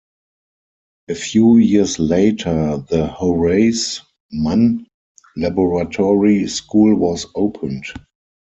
[1.09, 4.87] A few years later the Horace Mann
[5.37, 7.85] Laboratory School was opened.